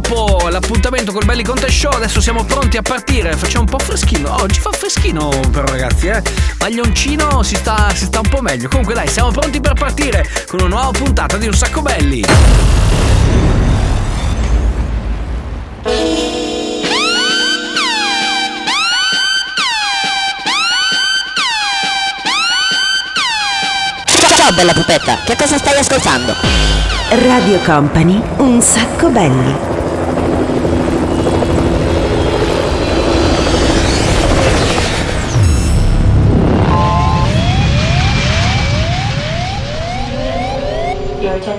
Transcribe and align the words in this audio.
Dopo 0.00 0.48
l'appuntamento 0.48 1.10
col 1.10 1.24
Belli 1.24 1.42
Conte 1.42 1.68
Show, 1.68 1.90
adesso 1.90 2.20
siamo 2.20 2.44
pronti 2.44 2.76
a 2.76 2.82
partire. 2.82 3.32
Facciamo 3.32 3.64
un 3.64 3.68
po' 3.68 3.80
freschino. 3.80 4.32
Oggi 4.32 4.60
fa 4.60 4.70
freschino 4.70 5.28
però 5.50 5.66
ragazzi, 5.66 6.06
eh. 6.06 6.22
Maglioncino 6.60 7.42
si 7.42 7.56
sta, 7.56 7.92
si 7.92 8.04
sta 8.04 8.20
un 8.20 8.28
po' 8.28 8.40
meglio. 8.40 8.68
Comunque 8.68 8.94
dai, 8.94 9.08
siamo 9.08 9.32
pronti 9.32 9.58
per 9.60 9.72
partire 9.72 10.24
con 10.46 10.60
una 10.60 10.68
nuova 10.68 10.90
puntata 10.92 11.36
di 11.36 11.48
Un 11.48 11.52
Sacco 11.52 11.82
Belli. 11.82 12.24
Ciao 24.36 24.52
bella 24.54 24.72
pupetta, 24.72 25.18
che 25.24 25.34
cosa 25.34 25.58
stai 25.58 25.76
ascoltando? 25.76 26.34
Radio 27.10 27.58
Company, 27.64 28.22
un 28.36 28.60
sacco 28.60 29.08
belli. 29.08 29.77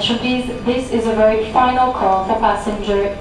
Your 0.10 0.18
attention 0.18 0.64
please, 0.64 0.66
this 0.66 0.92
is 0.92 1.06
a 1.06 1.14
very 1.14 1.52
final 1.54 1.94
call 1.94 2.26
for 2.26 2.40
passenger 2.40 3.16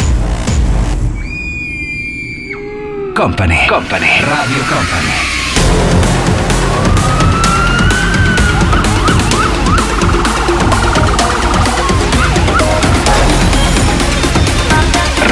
Company. 3.14 3.66
Company. 3.68 4.06
Radio 4.24 4.62
Company. 4.72 5.12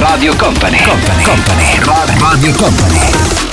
Radio 0.02 0.32
Company. 0.34 0.78
Company. 0.78 1.24
Company. 1.24 1.80
Radio 2.20 2.52
Company. 2.52 3.45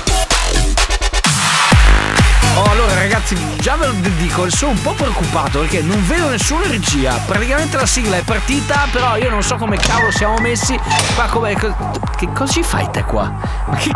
Allora 2.73 2.95
ragazzi, 2.95 3.37
già 3.59 3.75
ve 3.75 3.85
lo 3.85 3.93
dico, 4.17 4.49
sono 4.49 4.71
un 4.71 4.81
po' 4.81 4.93
preoccupato 4.93 5.59
perché 5.59 5.83
non 5.83 6.03
vedo 6.07 6.29
nessuna 6.29 6.65
regia. 6.65 7.13
Praticamente 7.17 7.77
la 7.77 7.85
sigla 7.85 8.17
è 8.17 8.23
partita, 8.23 8.87
però 8.91 9.15
io 9.15 9.29
non 9.29 9.43
so 9.43 9.57
come 9.57 9.77
cavolo 9.77 10.09
siamo 10.09 10.39
messi. 10.39 10.75
Qua 11.13 11.25
come. 11.27 11.53
Che 11.53 12.29
cosa 12.33 12.51
ci 12.51 12.63
fai 12.63 12.89
te 12.89 13.03
qua? 13.03 13.31
Ma 13.67 13.75
che 13.75 13.91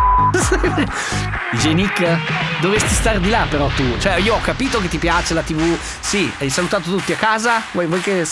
DJ 1.54 1.74
Nick, 1.74 2.60
dovresti 2.62 2.94
stare 2.94 3.20
di 3.20 3.32
là 3.32 3.48
però 3.50 3.66
tu. 3.70 3.98
Cioè, 3.98 4.18
io 4.18 4.36
ho 4.36 4.42
capito 4.42 4.80
che 4.80 4.90
ti 4.90 5.00
piace 5.00 5.34
la 5.34 5.42
TV. 5.42 5.76
Sì, 6.00 6.32
hai 6.38 6.52
salutato 6.52 6.92
tutti 6.92 7.14
a 7.14 7.18
casa. 7.18 7.64
Vuoi, 7.72 7.88
vuoi 7.88 8.02
che. 8.02 8.28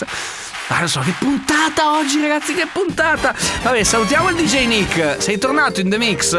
Ah, 0.67 0.79
non 0.79 0.89
so, 0.89 0.99
che 1.01 1.13
puntata 1.19 1.95
oggi, 1.95 2.19
ragazzi, 2.19 2.55
che 2.55 2.65
puntata! 2.71 3.35
Vabbè, 3.61 3.83
salutiamo 3.83 4.29
il 4.29 4.35
DJ 4.35 4.65
Nick. 4.65 5.21
Sei 5.21 5.37
tornato 5.37 5.79
in 5.79 5.91
The 5.91 5.99
Mix? 5.99 6.33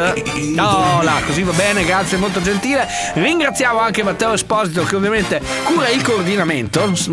No, 0.53 1.01
là, 1.03 1.21
così 1.25 1.45
va 1.45 1.53
bene, 1.53 1.85
grazie, 1.85 2.19
molto 2.19 2.43
gentile. 2.43 2.89
Ringraziamo 3.15 3.79
anche 3.79 4.03
Matteo 4.03 4.33
Esposito, 4.33 4.83
che 4.83 4.97
ovviamente 4.97 5.41
cura 5.63 5.89
il 5.91 6.03
coordinamento. 6.03 6.85
Non 6.85 6.97
so, 6.97 7.13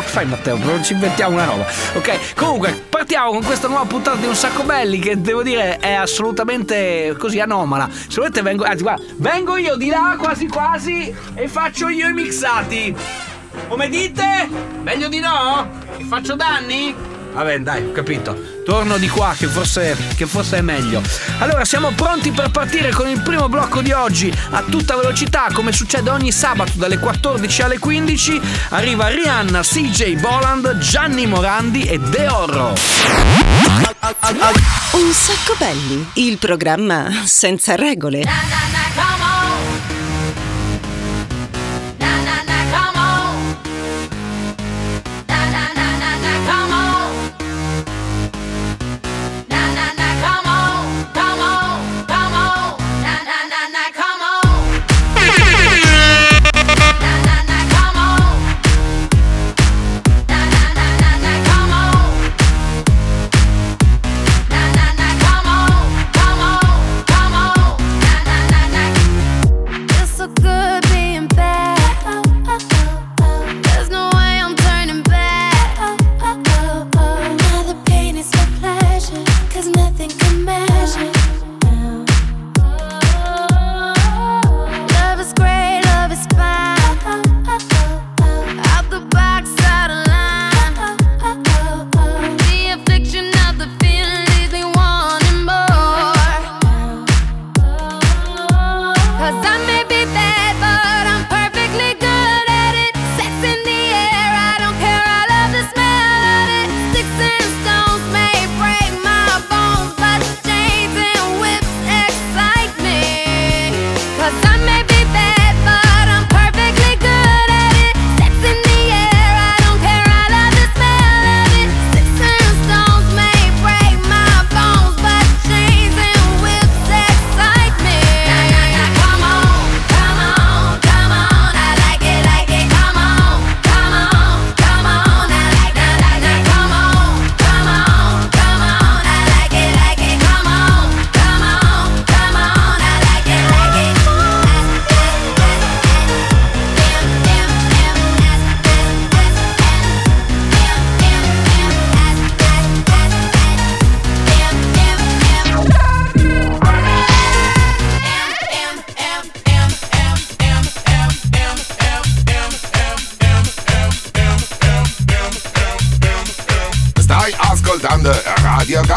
che 0.00 0.08
fai, 0.08 0.24
Matteo? 0.24 0.56
Non 0.56 0.82
ci 0.82 0.94
inventiamo 0.94 1.34
una 1.34 1.44
roba. 1.44 1.66
Ok, 1.94 2.34
comunque, 2.34 2.72
partiamo 2.88 3.32
con 3.32 3.44
questa 3.44 3.68
nuova 3.68 3.84
puntata 3.84 4.16
di 4.16 4.26
Un 4.26 4.34
Sacco 4.34 4.62
Belli, 4.62 4.98
che 4.98 5.20
devo 5.20 5.42
dire 5.42 5.76
è 5.76 5.92
assolutamente 5.92 7.14
così 7.18 7.38
anomala. 7.38 7.86
Se 7.92 8.14
volete, 8.16 8.40
vengo. 8.40 8.64
Anzi, 8.64 8.82
guarda, 8.82 9.02
vengo 9.16 9.58
io 9.58 9.76
di 9.76 9.88
là 9.88 10.16
quasi 10.18 10.46
quasi 10.48 11.14
e 11.34 11.48
faccio 11.48 11.88
io 11.88 12.08
i 12.08 12.14
mixati. 12.14 12.96
Come 13.68 13.88
dite? 13.90 14.48
Meglio 14.82 15.08
di 15.08 15.20
no? 15.20 15.89
Che 16.00 16.06
faccio 16.06 16.34
danni? 16.34 16.94
Vabbè, 17.34 17.58
dai, 17.58 17.84
ho 17.84 17.92
capito. 17.92 18.34
Torno 18.64 18.96
di 18.96 19.06
qua, 19.06 19.34
che 19.36 19.48
forse, 19.48 19.94
che 20.16 20.24
forse 20.24 20.56
è 20.56 20.60
meglio. 20.62 21.02
Allora, 21.40 21.62
siamo 21.66 21.90
pronti 21.90 22.30
per 22.30 22.50
partire 22.50 22.88
con 22.90 23.06
il 23.06 23.20
primo 23.20 23.50
blocco 23.50 23.82
di 23.82 23.92
oggi 23.92 24.34
a 24.52 24.62
tutta 24.62 24.96
velocità, 24.96 25.48
come 25.52 25.72
succede 25.72 26.08
ogni 26.08 26.32
sabato 26.32 26.72
dalle 26.76 26.98
14 26.98 27.62
alle 27.62 27.78
15. 27.78 28.40
Arriva 28.70 29.08
Rihanna, 29.08 29.60
CJ 29.60 30.18
Boland, 30.20 30.78
Gianni 30.78 31.26
Morandi 31.26 31.82
e 31.82 31.98
De 31.98 32.28
Orro. 32.28 32.68
Un 34.92 35.12
sacco 35.12 35.54
belli. 35.58 36.08
Il 36.14 36.38
programma 36.38 37.10
senza 37.26 37.74
regole. 37.76 38.22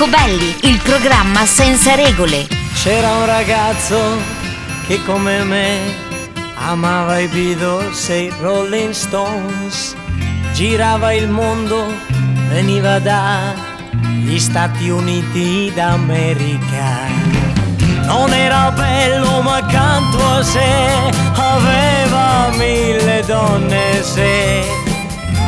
Un 0.00 0.06
sacco 0.06 0.06
belli, 0.06 0.56
il 0.62 0.80
programma 0.82 1.44
senza 1.44 1.94
regole. 1.94 2.46
C'era 2.74 3.10
un 3.16 3.26
ragazzo 3.26 4.18
che 4.86 5.02
come 5.04 5.42
me 5.44 5.78
amava 6.56 7.18
i 7.18 7.26
Beatles 7.26 8.08
e 8.08 8.22
i 8.24 8.32
Rolling 8.40 8.92
Stones, 8.92 9.94
girava 10.52 11.12
il 11.12 11.28
mondo, 11.28 11.92
veniva 12.48 12.98
dagli 12.98 14.38
Stati 14.38 14.88
Uniti 14.88 15.70
d'America. 15.74 17.08
Non 18.04 18.32
era 18.32 18.70
bello 18.70 19.42
ma 19.42 19.56
accanto 19.56 20.26
a 20.26 20.42
sé 20.42 21.12
aveva 21.34 22.50
mille 22.56 23.22
donne 23.26 24.02
se 24.02 24.64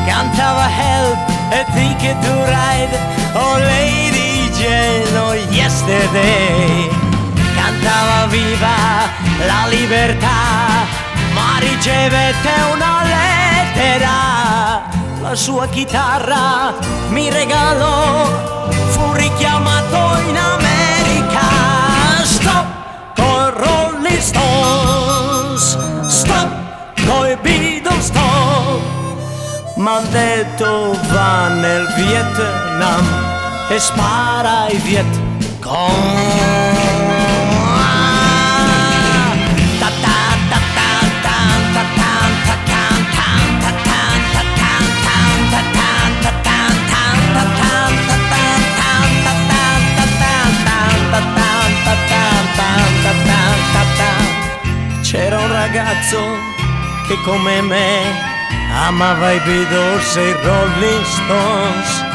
cantava 0.06 0.68
Help 0.68 1.18
e 1.50 1.64
Ticket 1.72 2.18
to 2.20 2.44
Ride 2.44 2.98
Oh 3.34 3.58
Lady 3.58 4.11
Oh 4.64 5.34
Yesterday. 5.50 6.88
Cantava 7.52 8.26
viva 8.28 9.10
la 9.44 9.66
libertà 9.68 10.86
Ma 11.34 11.58
ricevette 11.58 12.50
una 12.72 13.02
lettera. 13.02 14.82
La 15.20 15.34
sua 15.34 15.66
chitarra 15.66 16.74
mi 17.08 17.28
regalò 17.28 18.70
Fu 18.90 19.12
richiamato 19.14 20.18
in 20.28 20.36
America. 20.36 22.22
Stop 22.22 22.66
con 23.16 23.52
Rolling 23.54 24.20
Stones 24.20 25.76
Stop 26.06 26.48
coi 27.04 27.36
Beatles 27.42 28.04
Stop. 28.04 28.80
M'han 29.74 30.08
detto 30.10 30.96
va 31.10 31.48
nel 31.48 31.84
Vietnam 31.96 33.31
e 33.74 33.80
spara 33.80 34.64
ai 34.64 34.76
Viet 34.76 35.06
Cong. 35.60 36.50
C'era 55.02 55.38
un 55.38 55.52
ragazzo 55.52 56.36
che 57.06 57.20
come 57.22 57.60
me 57.60 58.00
amava 58.86 59.32
i 59.32 59.40
Beatles 59.40 60.16
e 60.16 60.28
i 60.28 60.32
Rolling 60.42 61.04
Stones 61.04 62.11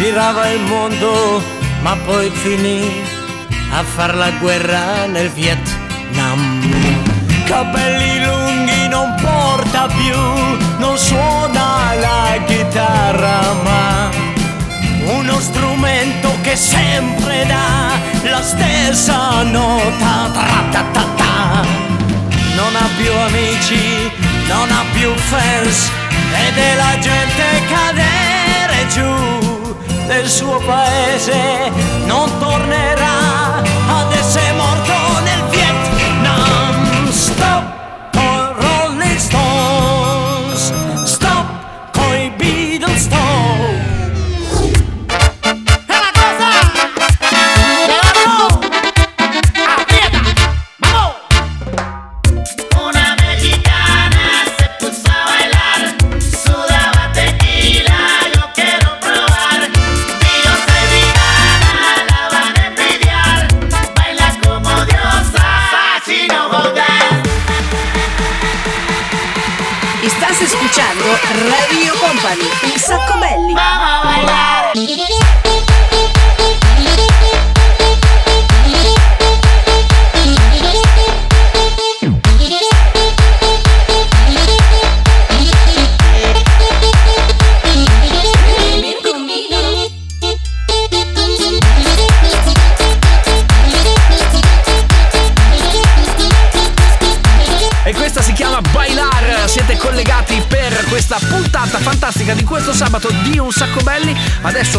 girava 0.00 0.48
il 0.48 0.62
mondo, 0.62 1.42
ma 1.82 1.94
poi 2.06 2.30
finì 2.30 3.02
a 3.70 3.82
far 3.82 4.14
la 4.14 4.30
guerra 4.30 5.04
nel 5.04 5.28
Vietnam. 5.28 6.40
Capelli 7.44 8.24
lunghi 8.24 8.88
non 8.88 9.14
porta 9.20 9.88
più, 9.88 10.16
non 10.78 10.96
suona 10.96 11.92
la 12.00 12.42
chitarra, 12.46 13.40
ma 13.62 14.08
uno 15.18 15.38
strumento 15.38 16.30
che 16.40 16.56
sempre 16.56 17.44
dà 17.46 17.90
la 18.22 18.42
stessa 18.42 19.42
nota. 19.42 20.30
Tra-ta-ta-ta. 20.32 21.62
Non 22.56 22.74
ha 22.74 22.88
più 22.96 23.12
amici, 23.12 24.10
non 24.48 24.70
ha 24.70 24.82
più 24.94 25.12
fans 25.14 25.90
vede 26.32 26.74
la 26.76 26.98
gente 27.00 27.44
cadere 27.68 28.86
giù 28.94 29.59
nel 30.10 30.28
suo 30.28 30.58
paese 30.58 31.70
non 32.04 32.28
tornerà 32.40 32.99
Juan. 72.30 72.70
Isa 72.76 72.94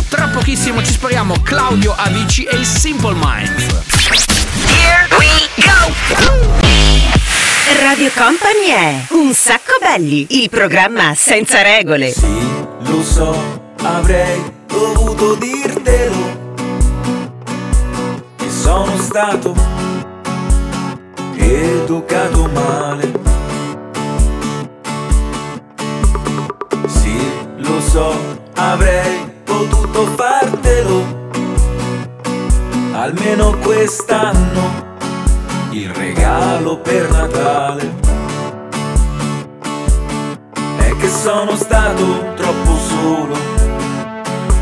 Adesso 0.02 0.16
tra 0.16 0.28
pochissimo 0.28 0.84
ci 0.84 0.94
spariamo 0.94 1.36
Claudio 1.44 1.94
Avici 1.96 2.44
e 2.44 2.58
i 2.58 2.66
Simple 2.66 3.14
Minds. 3.14 3.66
Here 4.66 5.08
we 5.18 5.48
go! 5.58 5.94
Radio 7.84 8.10
Company 8.16 8.66
è 8.70 9.06
Un 9.10 9.34
sacco 9.34 9.78
belli, 9.80 10.26
il 10.42 10.50
programma 10.50 11.14
senza 11.16 11.62
regole. 11.62 12.14
Lo 12.80 13.04
so, 13.04 13.74
avrei 13.84 14.42
dovuto 14.68 15.36
dirtelo 15.36 16.66
che 18.38 18.50
sono 18.50 18.98
stato 18.98 19.54
educato 21.38 22.50
male. 22.54 23.12
Sì, 26.88 27.18
lo 27.58 27.82
so, 27.82 28.40
avrei 28.56 29.31
potuto 29.68 30.06
fartelo 30.16 31.30
almeno 32.94 33.58
quest'anno 33.58 34.90
il 35.72 35.90
regalo 35.90 36.78
per 36.80 37.10
Natale. 37.10 38.12
sono 41.22 41.56
stato 41.56 42.34
troppo 42.36 42.76
solo, 42.78 43.36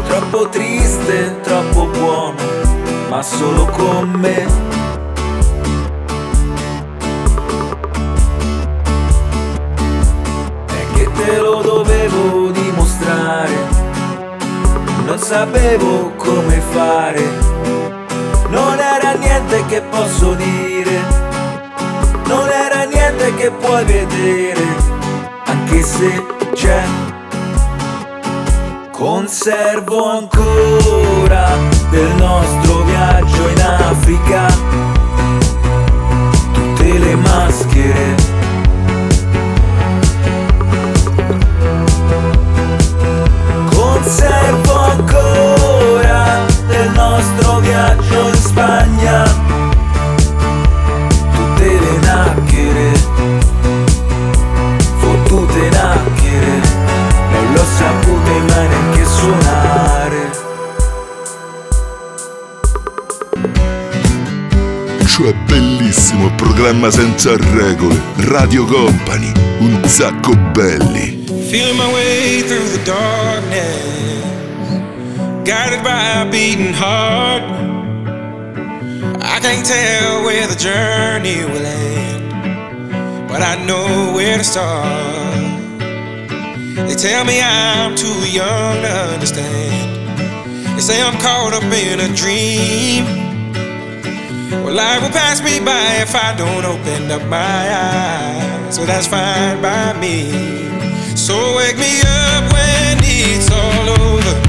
troppo 0.07 0.49
triste, 0.49 1.39
troppo 1.41 1.85
buono, 1.85 2.35
ma 3.07 3.21
solo 3.21 3.65
con 3.67 4.09
me. 4.09 4.45
E 10.67 10.87
che 10.95 11.09
te 11.13 11.37
lo 11.37 11.61
dovevo 11.61 12.49
dimostrare, 12.49 13.58
non 15.09 15.17
sapevo 15.17 16.11
come 16.17 16.61
fare, 16.69 17.23
non 18.49 18.77
era 18.77 19.13
niente 19.13 19.65
che 19.65 19.81
posso 19.81 20.35
dire, 20.35 21.01
non 22.25 22.47
era 22.47 22.83
niente 22.83 23.33
che 23.33 23.49
puoi 23.49 23.83
vedere, 23.85 24.61
anche 25.45 25.81
se 25.81 26.25
c'è. 26.53 26.83
Conservo 28.91 30.11
ancora 30.11 31.57
del 31.89 32.13
nostro 32.15 32.83
viaggio 32.83 33.47
in 33.47 33.61
Africa 33.61 34.45
tutte 36.53 36.97
le 36.99 37.15
maschere. 37.15 38.18
Programma 66.79 66.91
senza 66.91 67.35
regole, 67.53 68.01
Radio 68.27 68.63
Company, 68.63 69.31
un 69.59 69.81
sacco 69.85 70.33
belli. 70.53 71.25
Feeling 71.49 71.75
my 71.75 71.91
way 71.93 72.41
through 72.41 72.69
the 72.69 72.81
darkness, 72.85 74.23
guided 75.43 75.83
by 75.83 76.21
a 76.21 76.25
beating 76.25 76.73
heart. 76.73 77.43
I 79.21 79.39
can't 79.41 79.65
tell 79.65 80.23
where 80.23 80.47
the 80.47 80.55
journey 80.55 81.43
will 81.43 81.65
end, 81.65 83.27
but 83.27 83.41
I 83.41 83.57
know 83.65 84.13
where 84.13 84.37
to 84.37 84.43
start. 84.43 84.87
They 86.87 86.95
tell 86.95 87.25
me 87.25 87.41
I'm 87.41 87.95
too 87.95 88.25
young 88.31 88.81
to 88.83 89.13
understand. 89.13 90.77
They 90.77 90.81
say 90.81 91.01
I'm 91.01 91.17
caught 91.19 91.53
up 91.53 91.63
in 91.63 91.99
a 91.99 92.15
dream. 92.15 93.18
Well, 94.69 94.77
life 94.77 95.01
will 95.01 95.09
pass 95.09 95.41
me 95.41 95.59
by 95.59 95.95
if 95.95 96.13
I 96.13 96.35
don't 96.37 96.63
open 96.63 97.09
up 97.09 97.27
my 97.27 97.37
eyes. 97.37 98.75
So 98.75 98.85
that's 98.85 99.07
fine 99.07 99.59
by 99.63 99.99
me. 99.99 100.29
So 101.17 101.55
wake 101.57 101.77
me 101.77 102.01
up 102.01 102.53
when 102.53 102.99
it's 103.01 103.49
all 103.49 103.89
over. 103.89 104.48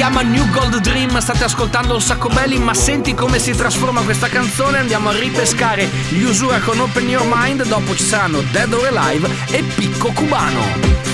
Chiama 0.00 0.22
New 0.22 0.48
Gold 0.48 0.78
Dream, 0.78 1.18
state 1.18 1.44
ascoltando 1.44 1.92
un 1.92 2.00
sacco 2.00 2.30
belli, 2.30 2.58
ma 2.58 2.72
senti 2.72 3.12
come 3.12 3.38
si 3.38 3.52
trasforma 3.52 4.00
questa 4.00 4.28
canzone, 4.28 4.78
andiamo 4.78 5.10
a 5.10 5.12
ripescare 5.12 5.86
gli 6.08 6.22
Usura 6.22 6.58
con 6.60 6.80
Open 6.80 7.06
Your 7.06 7.26
Mind, 7.30 7.66
dopo 7.66 7.94
ci 7.94 8.04
saranno 8.04 8.40
Dead 8.50 8.72
or 8.72 8.96
Alive 8.96 9.28
e 9.50 9.62
Picco 9.62 10.10
Cubano. 10.12 11.09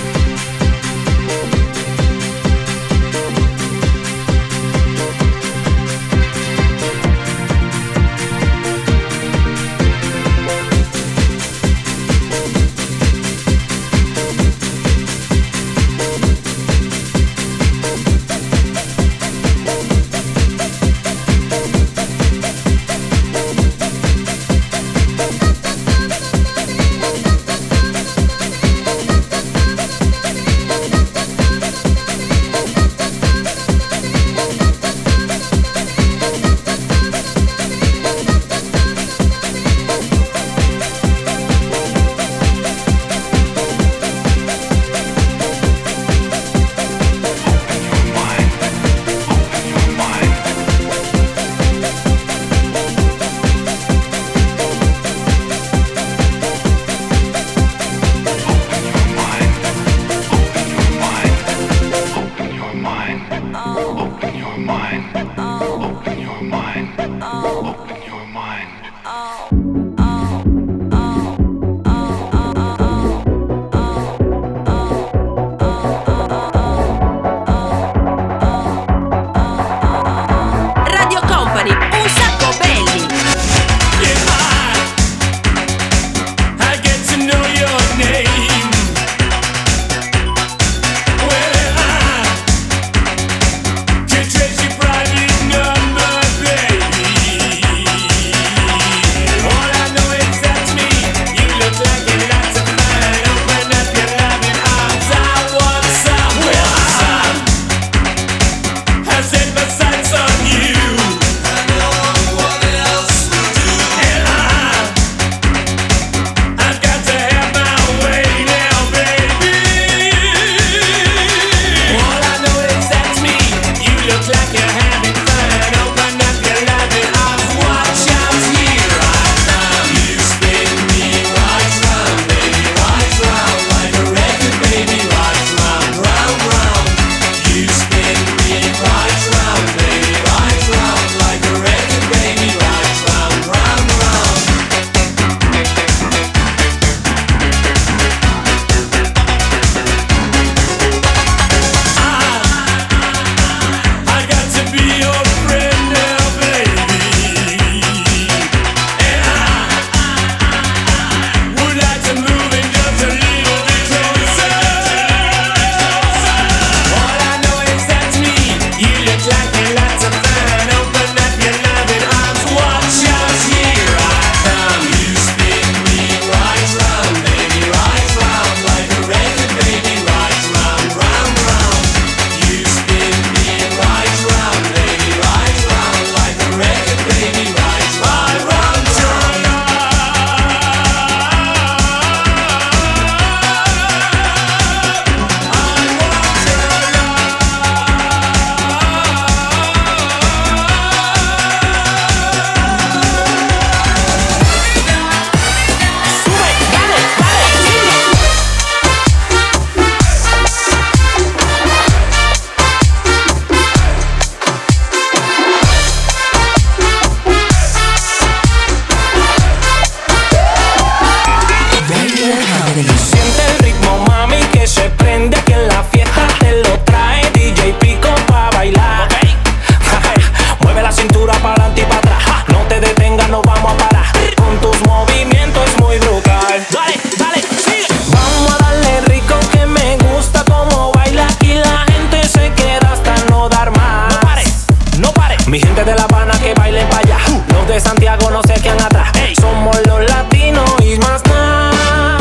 Mi 245.46 245.60
gente 245.60 245.84
de 245.84 245.94
La 245.94 246.02
Habana 246.02 246.36
que 246.40 246.54
bailen 246.54 246.88
para 246.88 247.02
allá. 247.02 247.18
Los 247.52 247.68
de 247.68 247.78
Santiago 247.78 248.30
no 248.30 248.42
se 248.42 248.54
quedan 248.54 248.80
atrás. 248.80 249.12
Somos 249.40 249.76
los 249.86 250.04
latinos 250.04 250.68
y 250.82 250.98
más 250.98 251.22
nada. 251.24 252.18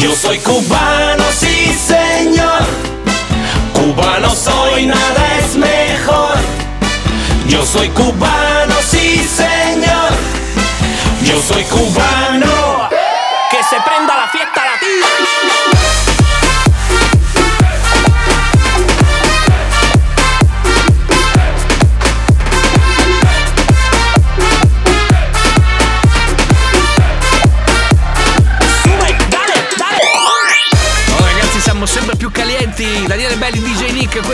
Yo 0.00 0.14
soy 0.14 0.38
cubano, 0.38 1.24
sí 1.36 1.74
señor. 1.74 2.62
Cubano 3.74 4.30
soy, 4.30 4.86
nada 4.86 5.38
es 5.40 5.56
mejor. 5.56 6.36
Yo 7.48 7.66
soy 7.66 7.88
cubano, 7.88 8.74
sí 8.88 9.18
señor. 9.18 10.10
Yo 11.24 11.42
soy 11.42 11.64
cubano. 11.64 12.57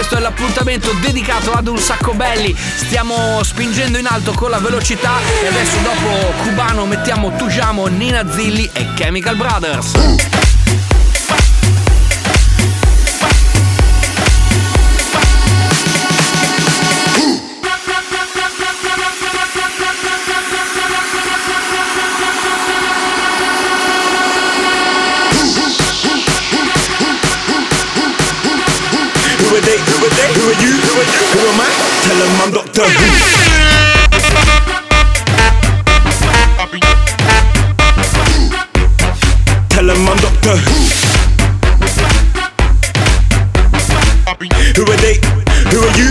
Questo 0.04 0.16
è 0.16 0.20
l'appuntamento 0.20 0.92
dedicato 1.00 1.52
ad 1.52 1.66
un 1.66 1.78
sacco 1.78 2.12
belli. 2.12 2.54
Stiamo 2.54 3.42
spingendo 3.42 3.96
in 3.96 4.06
alto 4.06 4.32
con 4.32 4.50
la 4.50 4.58
velocità 4.58 5.18
e 5.42 5.46
adesso 5.46 5.78
dopo 5.78 6.42
Cubano 6.42 6.84
mettiamo 6.84 7.34
Tujamo, 7.34 7.86
Nina 7.86 8.30
Zilli 8.30 8.68
e 8.74 8.92
Chemical 8.94 9.36
Brothers. 9.36 10.33
Who 30.32 30.40
are 30.40 30.56
you? 30.56 30.72
Who 30.72 31.40
am 31.52 31.60
I? 31.60 31.68
Tell 32.04 32.16
them 32.16 32.40
I'm 32.40 32.50
Doctor 32.50 32.84
Who. 32.88 33.08
Tell 39.68 39.86
them 39.86 40.08
I'm 40.08 40.16
Doctor 40.16 40.56
Who. 40.56 40.74
Who 44.76 44.82
are 44.90 44.96
they? 44.96 45.16
Who 45.70 45.78
are 45.84 45.96
you? 45.98 46.10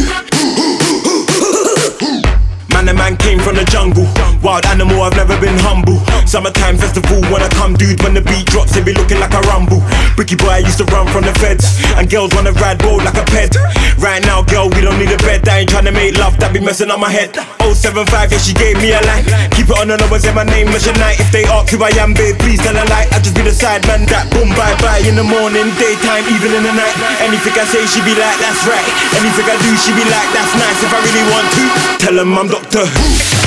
Man, 2.69 2.86
the 2.86 2.93
man 2.93 3.17
came 3.17 3.39
from 3.39 3.56
the 3.56 3.65
jungle. 3.65 4.06
Wild 4.43 4.65
animal, 4.67 5.02
I've 5.02 5.15
never 5.15 5.39
been 5.39 5.58
humble. 5.58 5.99
Summertime 6.34 6.82
festival, 6.82 7.22
when 7.30 7.46
I 7.46 7.50
come, 7.54 7.78
dude, 7.78 8.02
when 8.02 8.17
the 8.17 8.26
beat 8.26 8.50
drops, 8.50 8.74
it 8.74 8.82
be 8.82 8.89
looking 8.89 9.22
like 9.22 9.38
a 9.38 9.41
rumble. 9.54 9.86
Bricky 10.17 10.34
boy, 10.34 10.58
I 10.58 10.65
used 10.65 10.82
to 10.82 10.86
run 10.89 11.06
from 11.13 11.30
the 11.30 11.34
feds. 11.38 11.78
And 11.93 12.10
girls 12.10 12.34
wanna 12.34 12.58
ride 12.58 12.82
bold 12.82 13.06
like 13.06 13.22
a 13.22 13.26
pet. 13.30 13.54
Right 14.02 14.17
now, 14.26 14.41
girl, 14.41 14.65
we 14.74 14.82
don't 14.82 14.98
need 14.98 15.13
a 15.13 15.22
bed. 15.22 15.46
I 15.46 15.62
ain't 15.62 15.69
tryna 15.69 15.93
make 15.93 16.17
love, 16.17 16.34
that 16.41 16.50
be 16.50 16.58
messing 16.58 16.89
up 16.89 16.98
my 16.98 17.13
head. 17.13 17.38
075, 17.62 18.34
yeah, 18.34 18.41
she 18.41 18.58
gave 18.58 18.82
me 18.82 18.98
a 18.98 19.02
line. 19.06 19.30
Keep 19.54 19.69
it 19.69 19.78
on 19.78 19.93
the 19.93 19.98
low 20.02 20.10
and 20.10 20.24
say 20.26 20.34
my 20.34 20.41
name 20.41 20.74
is 20.74 20.89
night. 20.98 21.22
If 21.22 21.30
they 21.30 21.46
ask 21.46 21.69
who 21.69 21.78
I 21.86 21.93
am, 22.02 22.17
babe, 22.17 22.34
please 22.41 22.58
tell 22.65 22.74
a 22.74 22.82
lie. 22.89 23.06
I 23.13 23.22
just 23.22 23.38
be 23.38 23.46
the 23.46 23.54
side 23.54 23.86
man 23.86 24.10
that 24.10 24.26
boom, 24.34 24.50
bye 24.58 24.74
bye. 24.82 25.06
In 25.06 25.13
the 25.13 25.22
morning, 25.22 25.69
daytime, 25.78 26.26
even 26.34 26.50
in 26.50 26.65
the 26.65 26.74
night. 26.74 26.98
Anything 27.22 27.54
I 27.62 27.65
say, 27.69 27.86
she 27.86 28.02
be 28.02 28.17
like, 28.17 28.41
that's 28.41 28.65
right. 28.65 28.89
Anything 29.22 29.54
I 29.54 29.56
do, 29.62 29.69
she 29.78 29.93
be 29.93 30.02
like, 30.10 30.30
that's 30.34 30.54
nice. 30.58 30.82
If 30.82 30.89
I 30.89 30.98
really 30.98 31.26
want 31.30 31.46
to, 31.46 31.63
tell 32.02 32.15
them 32.17 32.34
I'm 32.34 32.50
Doctor 32.50 32.89
Who. 32.89 33.42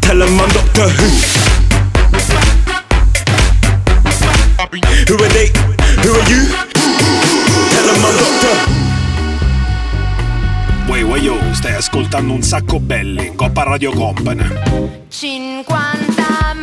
Tell 0.00 0.18
them 0.18 0.40
I'm 0.40 0.48
Doctor 0.52 0.88
Who. 0.88 1.08
Who 5.06 5.14
are 5.14 5.28
they? 5.28 5.48
Who 6.02 6.12
are 6.12 6.28
you? 6.30 6.48
Tell 7.70 7.86
them 7.86 8.04
I'm 8.04 8.16
Doctor 8.16 8.56
Way 10.90 11.02
way 11.04 11.20
yo, 11.20 11.36
stai 11.52 11.74
ascoltando 11.74 12.32
un 12.32 12.42
sacco 12.42 12.80
belli, 12.80 13.34
Coppa 13.34 13.64
Radio 13.64 13.92
Company. 13.92 14.44
50.000 15.10 16.57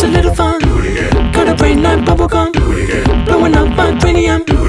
was 0.00 0.08
a 0.08 0.12
little 0.12 0.34
fun. 0.34 0.60
Got 1.32 1.48
a 1.48 1.54
brain 1.54 1.82
like 1.82 2.00
bubblegum. 2.04 2.52
Blowing 3.26 3.54
up 3.54 3.68
my 3.76 3.98
cranium. 3.98 4.67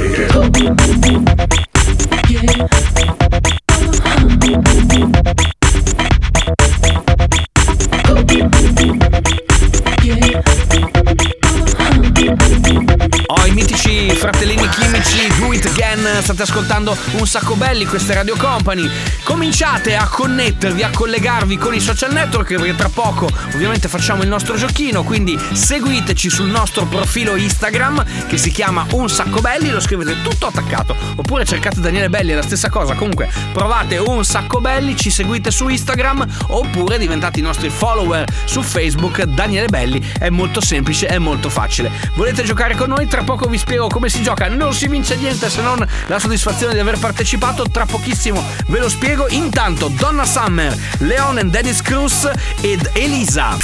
State 16.39 16.43
ascoltando 16.43 16.97
un 17.13 17.27
sacco 17.27 17.55
belli, 17.55 17.85
queste 17.85 18.13
Radio 18.13 18.35
Company. 18.37 18.89
Cominciate 19.23 19.95
a 19.95 20.07
connettervi, 20.07 20.83
a 20.83 20.89
collegarvi 20.89 21.57
con 21.57 21.73
i 21.73 21.79
social 21.79 22.11
network 22.11 22.55
perché 22.55 22.75
tra 22.75 22.89
poco 22.89 23.29
ovviamente 23.53 23.87
facciamo 23.87 24.23
il 24.23 24.29
nostro 24.29 24.55
giochino, 24.55 25.03
quindi 25.03 25.37
seguiteci 25.51 26.29
sul 26.29 26.47
nostro 26.47 26.85
profilo 26.85 27.35
Instagram 27.35 28.27
che 28.27 28.37
si 28.37 28.51
chiama 28.51 28.85
Un 28.91 29.09
Sacco 29.09 29.41
Belli, 29.41 29.69
lo 29.69 29.79
scrivete 29.79 30.21
tutto 30.21 30.47
attaccato, 30.47 30.95
oppure 31.15 31.45
cercate 31.45 31.79
Daniele 31.79 32.09
Belli, 32.09 32.31
è 32.31 32.35
la 32.35 32.41
stessa 32.41 32.69
cosa, 32.69 32.93
comunque 32.95 33.29
provate 33.51 33.97
Un 33.97 34.23
Sacco 34.23 34.61
Belli, 34.61 34.95
ci 34.95 35.09
seguite 35.09 35.51
su 35.51 35.67
Instagram 35.67 36.25
oppure 36.47 36.97
diventate 36.97 37.39
i 37.39 37.43
nostri 37.43 37.69
follower 37.69 38.25
su 38.45 38.61
Facebook, 38.61 39.23
Daniele 39.23 39.67
Belli, 39.67 40.01
è 40.17 40.29
molto 40.29 40.61
semplice, 40.61 41.07
è 41.07 41.17
molto 41.17 41.49
facile. 41.49 41.91
Volete 42.15 42.43
giocare 42.43 42.75
con 42.75 42.89
noi? 42.89 43.07
Tra 43.07 43.23
poco 43.23 43.47
vi 43.47 43.57
spiego 43.57 43.87
come 43.87 44.09
si 44.09 44.21
gioca, 44.21 44.47
non 44.47 44.73
si 44.73 44.87
vince 44.87 45.15
niente 45.15 45.49
se 45.49 45.61
non 45.61 45.85
la 46.07 46.19
soddisfazione 46.29 46.73
di 46.73 46.79
aver 46.79 46.99
partecipato, 46.99 47.69
tra 47.71 47.85
pochissimo 47.87 48.43
ve 48.67 48.79
lo 48.79 48.89
spiego. 48.89 49.27
Intanto 49.29 49.87
Donna 49.87 50.25
Summer, 50.25 50.75
Leon 50.99 51.39
and 51.39 51.49
Dennis 51.49 51.81
Cruz 51.81 52.29
ed 52.61 52.87
Elisa. 52.93 53.57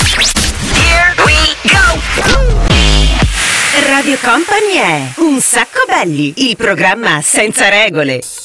Here 0.74 1.14
we 1.24 1.36
go! 1.70 2.02
Radio 3.88 4.18
Company 4.20 4.74
è 4.78 5.12
Un 5.18 5.40
sacco 5.42 5.84
belli, 5.88 6.34
il 6.38 6.56
programma 6.56 7.22
senza 7.22 7.70
regole. 7.70 8.45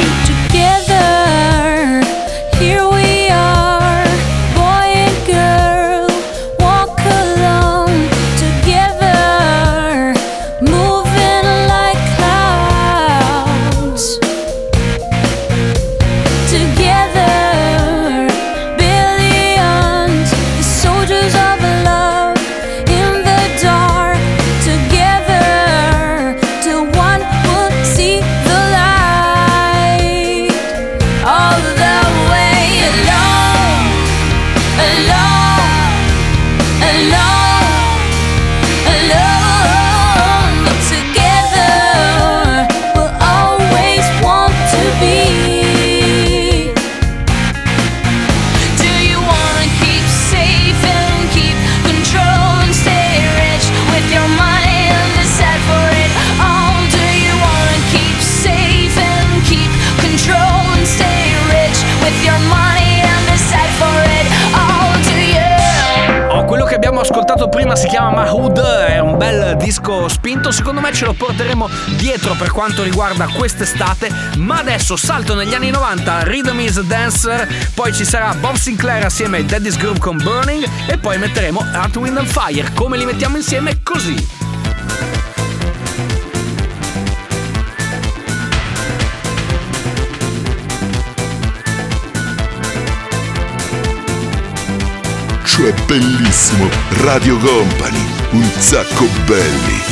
Prima 67.51 67.75
si 67.75 67.87
chiama 67.87 68.23
Mahood, 68.23 68.59
è 68.59 68.99
un 68.99 69.17
bel 69.17 69.55
disco 69.57 70.07
spinto, 70.07 70.51
secondo 70.51 70.81
me 70.81 70.91
ce 70.91 71.05
lo 71.05 71.13
porteremo 71.13 71.69
dietro 71.97 72.33
per 72.33 72.51
quanto 72.51 72.81
riguarda 72.81 73.27
quest'estate, 73.27 74.09
ma 74.37 74.59
adesso 74.59 74.95
salto 74.95 75.35
negli 75.35 75.53
anni 75.53 75.69
90, 75.69 76.23
Rhythm 76.23 76.59
is 76.61 76.77
a 76.77 76.81
Dancer, 76.81 77.47
poi 77.75 77.93
ci 77.93 78.03
sarà 78.03 78.33
Bob 78.33 78.55
Sinclair 78.55 79.05
assieme 79.05 79.37
ai 79.37 79.45
Daddy's 79.45 79.77
Groove 79.77 79.99
con 79.99 80.17
Burning 80.17 80.67
e 80.87 80.97
poi 80.97 81.17
metteremo 81.17 81.67
Earth, 81.73 81.97
Wind 81.97 82.17
and 82.17 82.27
Fire, 82.27 82.71
come 82.73 82.97
li 82.97 83.05
mettiamo 83.05 83.35
insieme? 83.37 83.83
Così. 83.83 84.40
Cioè 95.61 95.73
bellissimo, 95.85 96.67
Radio 97.03 97.37
Company, 97.37 98.03
un 98.31 98.49
sacco 98.57 99.05
belli. 99.27 99.91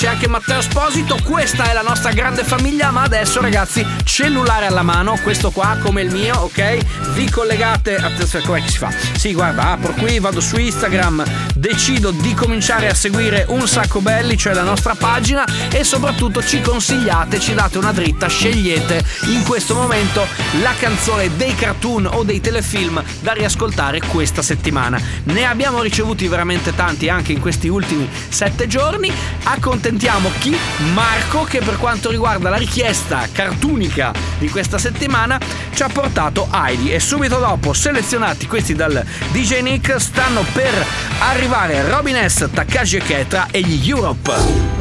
C'è 0.00 0.08
anche 0.08 0.28
Matteo 0.28 0.60
Esposito 0.60 1.18
questa 1.22 1.68
è 1.68 1.74
la 1.74 1.82
nostra 1.82 2.10
grande 2.12 2.42
famiglia 2.42 2.90
ma 2.90 3.02
adesso 3.02 3.38
ragazzi 3.42 3.86
cellulare 4.02 4.64
alla 4.64 4.80
mano 4.80 5.18
questo 5.22 5.50
qua 5.50 5.76
come 5.78 6.00
il 6.00 6.10
mio 6.10 6.36
ok? 6.38 7.12
Vi 7.12 7.28
collegate 7.28 7.96
attenzione 7.96 8.46
com'è 8.46 8.62
che 8.62 8.70
si 8.70 8.78
fa? 8.78 8.90
Sì 8.90 9.34
guarda 9.34 9.72
apro 9.72 9.92
qui 9.92 10.18
vado 10.18 10.40
su 10.40 10.56
Instagram 10.56 11.22
decido 11.60 12.10
di 12.10 12.32
cominciare 12.32 12.88
a 12.88 12.94
seguire 12.94 13.44
un 13.48 13.68
sacco 13.68 14.00
belli 14.00 14.38
cioè 14.38 14.54
la 14.54 14.62
nostra 14.62 14.94
pagina 14.94 15.44
e 15.70 15.84
soprattutto 15.84 16.42
ci 16.42 16.62
consigliate 16.62 17.38
ci 17.38 17.52
date 17.52 17.76
una 17.76 17.92
dritta 17.92 18.28
scegliete 18.28 19.04
in 19.26 19.42
questo 19.44 19.74
momento 19.74 20.26
la 20.62 20.72
canzone 20.78 21.36
dei 21.36 21.54
cartoon 21.54 22.06
o 22.06 22.22
dei 22.22 22.40
telefilm 22.40 23.02
da 23.20 23.32
riascoltare 23.32 24.00
questa 24.00 24.40
settimana 24.40 24.98
ne 25.24 25.44
abbiamo 25.44 25.82
ricevuti 25.82 26.28
veramente 26.28 26.74
tanti 26.74 27.10
anche 27.10 27.32
in 27.32 27.40
questi 27.40 27.68
ultimi 27.68 28.08
sette 28.28 28.66
giorni. 28.66 29.12
Accontentiamo 29.42 30.30
chi? 30.38 30.56
Marco, 30.94 31.44
che 31.44 31.60
per 31.60 31.76
quanto 31.76 32.10
riguarda 32.10 32.48
la 32.48 32.56
richiesta 32.56 33.28
cartunica 33.30 34.12
di 34.38 34.48
questa 34.48 34.78
settimana 34.78 35.38
ci 35.74 35.82
ha 35.82 35.88
portato 35.88 36.48
Heidi. 36.52 36.92
E 36.92 37.00
subito 37.00 37.38
dopo, 37.38 37.72
selezionati 37.72 38.46
questi 38.46 38.74
dal 38.74 39.04
DJ 39.32 39.60
Nick, 39.60 40.00
stanno 40.00 40.44
per 40.52 40.72
arrivare 41.20 41.88
Robin 41.88 42.28
S, 42.28 42.48
Takashi 42.52 42.96
e 42.96 43.02
Ketra 43.02 43.48
e 43.50 43.60
gli 43.60 43.88
Europe. 43.88 44.79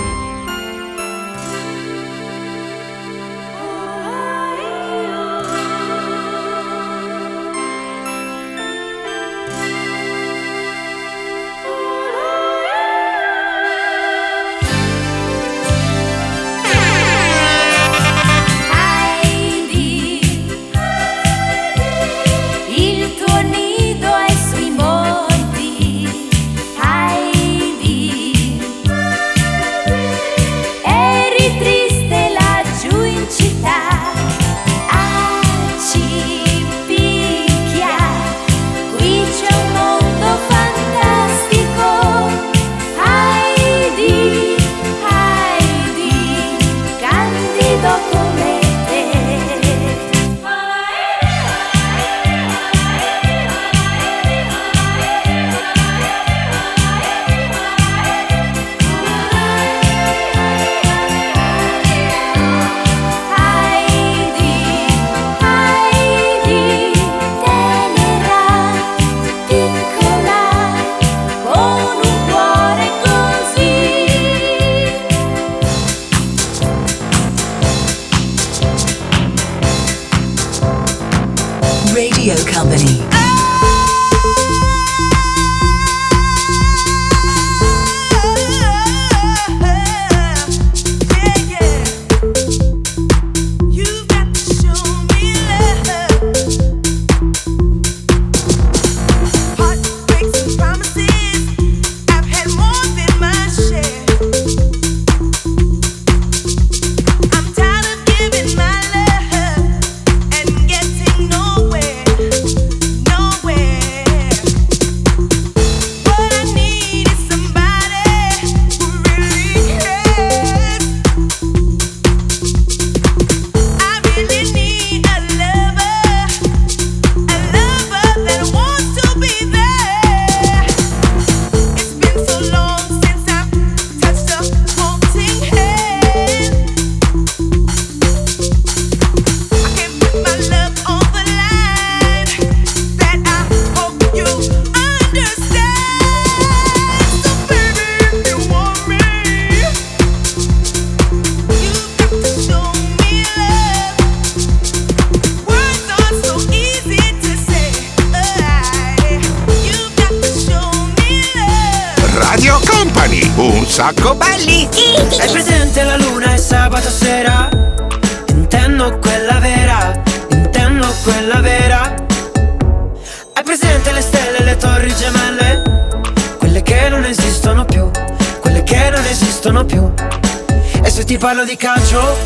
Se 181.00 181.06
ti 181.06 181.18
parlo 181.18 181.46
di 181.46 181.56
calcio? 181.56 182.18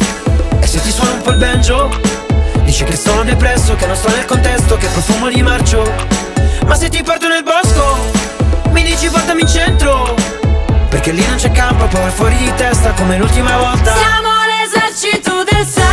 E 0.60 0.66
se 0.66 0.82
ti 0.82 0.90
suono 0.90 1.14
un 1.14 1.22
po' 1.22 1.30
il 1.30 1.38
banjo? 1.38 1.92
Dici 2.64 2.84
che 2.84 2.96
sono 2.96 3.24
depresso, 3.24 3.76
che 3.76 3.86
non 3.86 3.96
sto 3.96 4.10
nel 4.10 4.26
contesto, 4.26 4.78
che 4.78 4.88
profumo 4.88 5.30
di 5.30 5.44
marcio. 5.44 5.84
Ma 6.66 6.74
se 6.74 6.90
ti 6.90 7.04
porto 7.04 7.28
nel 7.28 7.44
bosco, 7.44 8.00
mi 8.72 8.82
dici 8.82 9.10
portami 9.10 9.42
in 9.42 9.48
centro. 9.48 10.16
Perché 10.90 11.12
lì 11.12 11.24
non 11.28 11.36
c'è 11.36 11.52
campo, 11.52 11.86
poi 11.86 12.10
fuori 12.10 12.36
di 12.36 12.52
testa 12.56 12.94
come 12.94 13.16
l'ultima 13.20 13.56
volta. 13.58 13.94
Siamo 13.96 14.30
l'esercito 14.48 15.44
del 15.44 15.68
selfie 15.68 15.93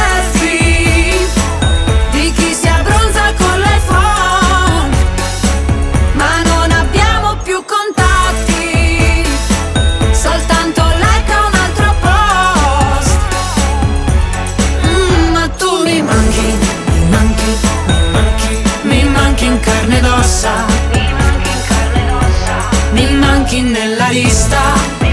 carne 20.40 22.00
ed 22.00 22.10
ossa 22.10 22.68
Mi 22.92 23.14
manchi 23.14 23.60
nella 23.60 24.08
lista 24.08 25.09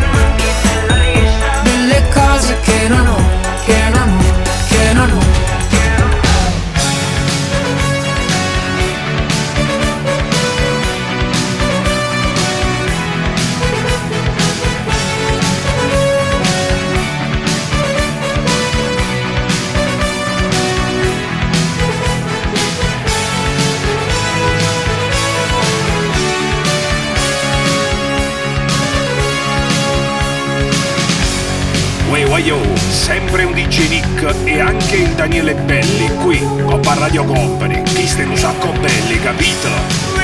E 34.44 34.60
anche 34.60 34.96
il 34.98 35.10
Daniele 35.12 35.54
Belli 35.54 36.10
qui, 36.24 36.40
Coppa 36.66 36.96
Radio 36.96 37.24
Company. 37.24 37.82
Stai 38.06 38.26
un 38.26 38.36
sacco 38.36 38.72
belli, 38.72 39.20
capito? 39.20 40.17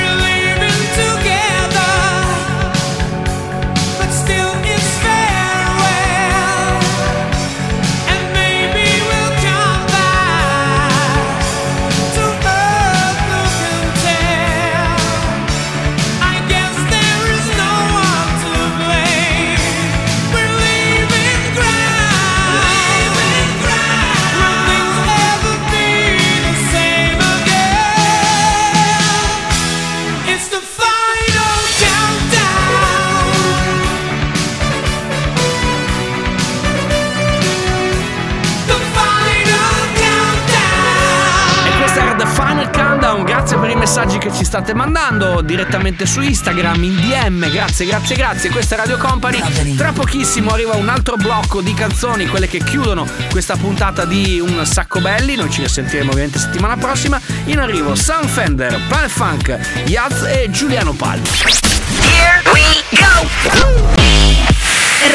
State 44.54 44.72
mandando 44.72 45.40
direttamente 45.40 46.06
su 46.06 46.20
Instagram, 46.20 46.84
in 46.84 46.94
DM, 47.00 47.50
grazie, 47.50 47.86
grazie, 47.86 48.14
grazie. 48.14 48.50
Questa 48.50 48.76
è 48.76 48.78
Radio 48.78 48.98
Company. 48.98 49.74
Tra 49.74 49.90
pochissimo 49.90 50.52
arriva 50.52 50.76
un 50.76 50.88
altro 50.88 51.16
blocco 51.16 51.60
di 51.60 51.74
canzoni, 51.74 52.28
quelle 52.28 52.46
che 52.46 52.62
chiudono 52.62 53.04
questa 53.32 53.56
puntata 53.56 54.04
di 54.04 54.38
Un 54.38 54.64
Sacco 54.64 55.00
Belli. 55.00 55.34
Noi 55.34 55.50
ci 55.50 55.60
risentiremo 55.60 56.10
ovviamente 56.10 56.38
settimana 56.38 56.76
prossima. 56.76 57.20
In 57.46 57.58
arrivo 57.58 57.96
Sam 57.96 58.28
Fender, 58.28 58.80
Planet 58.86 59.10
Funk, 59.10 59.58
Yaz 59.86 60.22
e 60.22 60.48
Giuliano 60.50 60.92
Palma. 60.92 61.24
Here 61.24 62.40
we 62.52 62.62
go! 62.90 63.26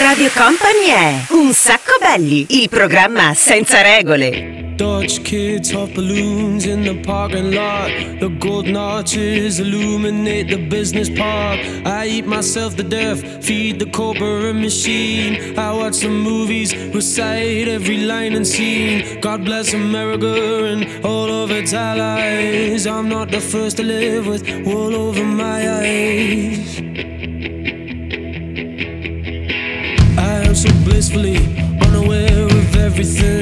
Radio 0.02 0.30
Company 0.34 0.86
è 0.88 1.26
Un 1.30 1.54
sacco 1.54 1.94
belli, 2.02 2.46
il 2.62 2.68
programma 2.68 3.34
senza 3.34 3.82
regole. 3.82 4.69
Dutch 4.80 5.26
kids 5.26 5.72
hot 5.72 5.94
balloons 5.94 6.66
in 6.66 6.84
the 6.84 7.04
parking 7.04 7.52
lot. 7.52 7.90
The 8.22 8.30
golden 8.40 8.78
arches 8.78 9.60
illuminate 9.60 10.48
the 10.48 10.70
business 10.70 11.10
park. 11.10 11.60
I 11.86 12.08
eat 12.08 12.26
myself 12.26 12.78
to 12.78 12.84
death, 12.84 13.44
feed 13.44 13.80
the 13.80 13.88
corporate 13.88 14.56
machine. 14.56 15.60
I 15.60 15.74
watch 15.74 15.98
the 16.00 16.08
movies, 16.08 16.74
recite 16.96 17.68
every 17.68 17.98
line 18.06 18.36
and 18.36 18.48
scene. 18.48 19.20
God 19.20 19.44
bless 19.44 19.74
America 19.74 20.64
and 20.72 21.06
all 21.06 21.30
of 21.30 21.52
its 21.52 21.74
allies. 21.74 22.88
I'm 22.88 23.10
not 23.10 23.32
the 23.32 23.42
first 23.42 23.76
to 23.78 23.84
live 23.84 24.28
with 24.28 24.44
wool 24.66 24.96
over 24.96 25.26
my 25.26 25.60
eyes. 25.82 26.80
I 30.18 30.34
am 30.48 30.56
so 30.56 30.70
blissfully 30.86 31.36
unaware 31.82 32.46
of 32.46 32.76
everything. 32.78 33.39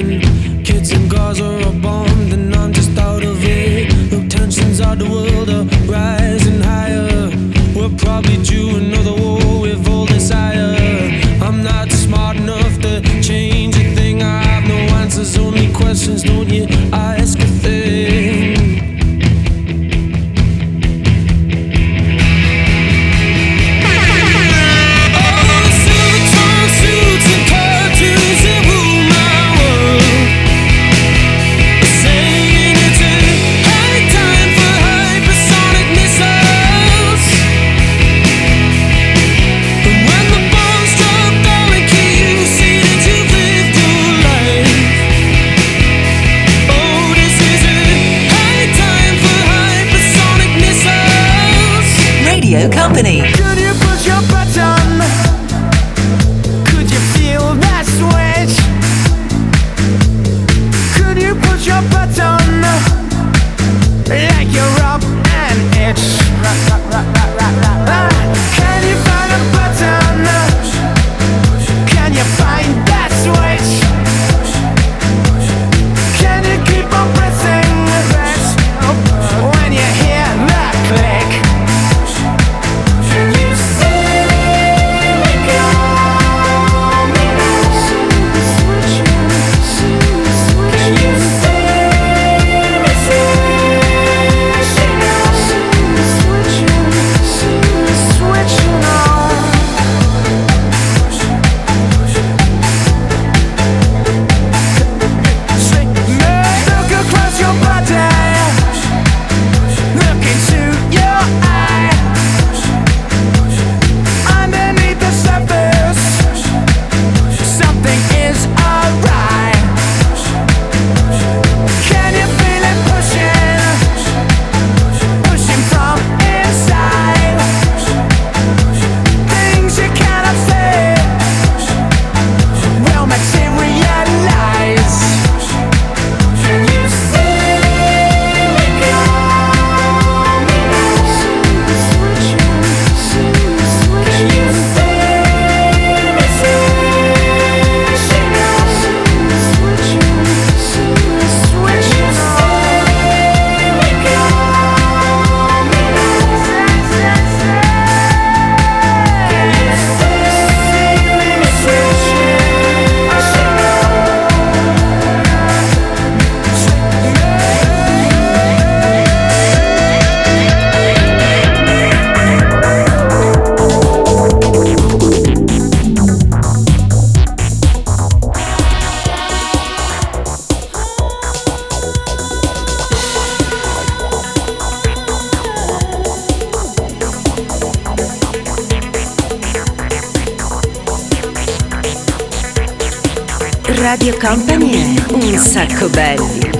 Company 194.20 194.96
è 194.96 195.14
un 195.14 195.38
sacco 195.38 195.90
belli. 195.90 196.57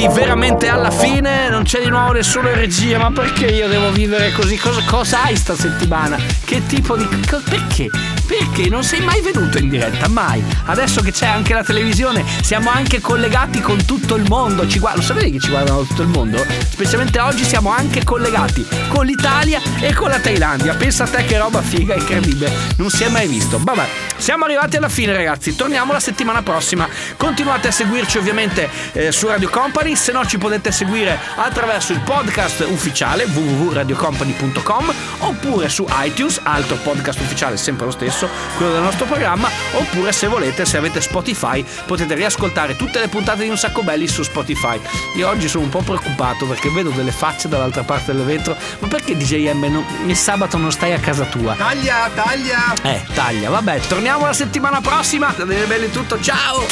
Arrivati 0.00 0.08
veramente 0.08 0.68
alla 0.68 0.90
fine. 0.90 1.48
Non 1.48 1.64
c'è 1.64 1.80
di 1.82 1.88
nuovo 1.88 2.12
nessuno 2.12 2.48
in 2.48 2.54
regia. 2.54 2.98
Ma 2.98 3.10
perché 3.10 3.46
io 3.46 3.68
devo 3.68 3.90
vivere 3.90 4.32
così? 4.32 4.56
Cosa, 4.56 4.82
cosa 4.84 5.22
hai 5.24 5.36
sta 5.36 5.54
settimana? 5.54 6.16
Che 6.44 6.66
tipo 6.66 6.96
di. 6.96 7.06
co- 7.26 7.42
perché? 7.44 7.88
Perché 8.30 8.68
non 8.68 8.84
sei 8.84 9.00
mai 9.00 9.20
venuto 9.22 9.58
in 9.58 9.68
diretta? 9.68 10.06
Mai. 10.06 10.40
Adesso 10.66 11.00
che 11.00 11.10
c'è 11.10 11.26
anche 11.26 11.52
la 11.52 11.64
televisione, 11.64 12.24
siamo 12.42 12.70
anche 12.70 13.00
collegati 13.00 13.60
con 13.60 13.84
tutto 13.84 14.14
il 14.14 14.22
mondo. 14.28 14.68
Ci 14.68 14.78
guarda, 14.78 14.98
lo 14.98 15.04
sapete 15.04 15.32
che 15.32 15.40
ci 15.40 15.48
guardano 15.48 15.80
da 15.80 15.86
tutto 15.88 16.02
il 16.02 16.08
mondo? 16.08 16.46
Specialmente 16.68 17.18
oggi 17.18 17.42
siamo 17.42 17.70
anche 17.70 18.04
collegati 18.04 18.64
con 18.86 19.04
l'Italia 19.04 19.60
e 19.80 19.92
con 19.94 20.10
la 20.10 20.20
Thailandia. 20.20 20.76
Pensa 20.76 21.02
a 21.02 21.06
te 21.08 21.24
che 21.24 21.38
roba 21.38 21.60
figa, 21.60 21.96
incredibile. 21.96 22.52
Non 22.76 22.88
si 22.88 23.02
è 23.02 23.08
mai 23.08 23.26
visto. 23.26 23.58
Vabbè, 23.60 23.88
siamo 24.16 24.44
arrivati 24.44 24.76
alla 24.76 24.88
fine, 24.88 25.12
ragazzi. 25.12 25.56
Torniamo 25.56 25.92
la 25.92 25.98
settimana 25.98 26.42
prossima. 26.42 26.88
Continuate 27.16 27.66
a 27.66 27.72
seguirci 27.72 28.18
ovviamente 28.18 28.68
eh, 28.92 29.10
su 29.10 29.26
Radio 29.26 29.50
Company. 29.50 29.96
Se 29.96 30.12
no, 30.12 30.24
ci 30.24 30.38
potete 30.38 30.70
seguire 30.70 31.18
attraverso 31.34 31.92
il 31.92 32.00
podcast 32.00 32.60
ufficiale 32.68 33.24
www.radiocompany.com 33.24 34.94
oppure 35.18 35.68
su 35.68 35.84
iTunes, 36.02 36.38
altro 36.44 36.76
podcast 36.76 37.18
ufficiale, 37.18 37.56
sempre 37.56 37.86
lo 37.86 37.92
stesso, 37.92 38.19
quello 38.56 38.72
del 38.72 38.82
nostro 38.82 39.06
programma. 39.06 39.48
Oppure, 39.72 40.12
se 40.12 40.26
volete, 40.26 40.64
se 40.64 40.76
avete 40.76 41.00
Spotify, 41.00 41.64
potete 41.86 42.14
riascoltare 42.14 42.76
tutte 42.76 42.98
le 43.00 43.08
puntate 43.08 43.44
di 43.44 43.48
Un 43.48 43.56
Sacco 43.56 43.82
Belli 43.82 44.06
su 44.08 44.22
Spotify. 44.22 44.80
Io 45.16 45.28
oggi 45.28 45.48
sono 45.48 45.64
un 45.64 45.70
po' 45.70 45.80
preoccupato 45.82 46.46
perché 46.46 46.70
vedo 46.70 46.90
delle 46.90 47.12
facce 47.12 47.48
dall'altra 47.48 47.82
parte 47.82 48.12
del 48.12 48.24
vetro. 48.24 48.56
Ma 48.80 48.88
perché 48.88 49.16
DJM 49.16 49.64
non- 49.70 49.84
il 50.06 50.16
sabato 50.16 50.56
non 50.56 50.70
stai 50.72 50.92
a 50.92 50.98
casa 50.98 51.24
tua? 51.24 51.54
Taglia, 51.54 52.10
taglia. 52.14 52.74
Eh, 52.82 53.04
taglia, 53.14 53.50
vabbè, 53.50 53.80
torniamo 53.88 54.26
la 54.26 54.32
settimana 54.32 54.80
prossima. 54.80 55.32
Da 55.36 55.44
Daniele 55.44 55.66
Belli 55.66 55.86
è 55.86 55.90
tutto, 55.90 56.20
ciao! 56.20 56.66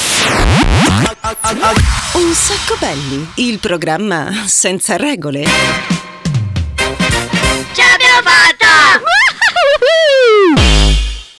Un 2.12 2.34
sacco 2.34 2.76
belli, 2.78 3.30
il 3.36 3.58
programma 3.58 4.44
senza 4.46 4.96
regole. 4.96 5.44